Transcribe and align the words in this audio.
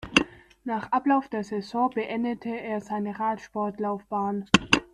Nach 0.63 0.91
Ablauf 0.91 1.29
der 1.29 1.43
Saison 1.43 1.91
beendete 1.91 2.49
er 2.49 2.81
seine 2.81 3.19
Radsportlaufbahn. 3.19 4.49